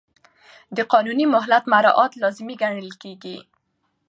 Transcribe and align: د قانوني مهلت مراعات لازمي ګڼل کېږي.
د 0.77 0.79
قانوني 0.91 1.25
مهلت 1.35 1.63
مراعات 1.71 2.11
لازمي 2.21 2.55
ګڼل 2.61 2.89
کېږي. 3.01 3.37